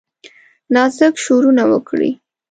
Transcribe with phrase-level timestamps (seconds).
[0.73, 2.11] نازک شورونه وکړي